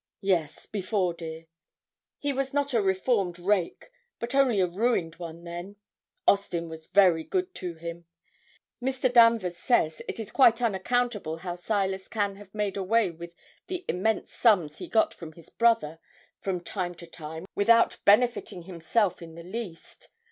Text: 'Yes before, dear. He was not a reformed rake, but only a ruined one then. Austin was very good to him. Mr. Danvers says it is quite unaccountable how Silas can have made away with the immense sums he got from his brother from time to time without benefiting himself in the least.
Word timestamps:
'Yes 0.19 0.65
before, 0.65 1.13
dear. 1.13 1.45
He 2.17 2.33
was 2.33 2.55
not 2.55 2.73
a 2.73 2.81
reformed 2.81 3.37
rake, 3.37 3.91
but 4.19 4.33
only 4.33 4.59
a 4.59 4.65
ruined 4.65 5.17
one 5.17 5.43
then. 5.43 5.75
Austin 6.27 6.69
was 6.69 6.87
very 6.87 7.23
good 7.23 7.53
to 7.53 7.75
him. 7.75 8.05
Mr. 8.81 9.13
Danvers 9.13 9.57
says 9.57 10.01
it 10.07 10.19
is 10.19 10.31
quite 10.31 10.59
unaccountable 10.59 11.37
how 11.37 11.53
Silas 11.53 12.07
can 12.07 12.37
have 12.37 12.51
made 12.51 12.77
away 12.77 13.11
with 13.11 13.35
the 13.67 13.85
immense 13.87 14.33
sums 14.33 14.79
he 14.79 14.87
got 14.87 15.13
from 15.13 15.33
his 15.33 15.51
brother 15.51 15.99
from 16.39 16.61
time 16.63 16.95
to 16.95 17.05
time 17.05 17.45
without 17.53 17.97
benefiting 18.03 18.63
himself 18.63 19.21
in 19.21 19.35
the 19.35 19.43
least. 19.43 20.09